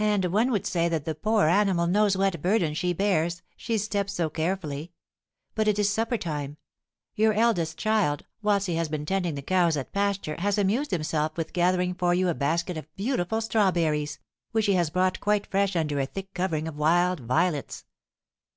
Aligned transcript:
"And 0.00 0.24
one 0.24 0.50
would 0.50 0.66
say 0.66 0.88
that 0.88 1.04
the 1.04 1.14
poor 1.14 1.46
animal 1.46 1.86
knows 1.86 2.16
what 2.16 2.42
burden 2.42 2.74
she 2.74 2.92
bears, 2.92 3.40
she 3.56 3.78
steps 3.78 4.12
so 4.12 4.28
carefully. 4.28 4.90
But 5.54 5.68
it 5.68 5.78
is 5.78 5.88
supper 5.88 6.16
time; 6.18 6.56
your 7.14 7.32
eldest 7.32 7.78
child, 7.78 8.24
whilst 8.42 8.66
he 8.66 8.74
has 8.74 8.88
been 8.88 9.06
tending 9.06 9.36
the 9.36 9.42
cows 9.42 9.76
at 9.76 9.92
pasture, 9.92 10.34
has 10.40 10.58
amused 10.58 10.90
himself 10.90 11.36
with 11.36 11.52
gathering 11.52 11.94
for 11.94 12.12
you 12.14 12.28
a 12.28 12.34
basket 12.34 12.76
of 12.76 12.92
beautiful 12.96 13.40
strawberries, 13.40 14.18
which 14.50 14.66
he 14.66 14.72
has 14.74 14.90
brought 14.90 15.20
quite 15.20 15.46
fresh 15.46 15.76
under 15.76 16.00
a 16.00 16.06
thick 16.06 16.34
covering 16.34 16.66
of 16.66 16.74
wild 16.76 17.20
violets." 17.20 17.84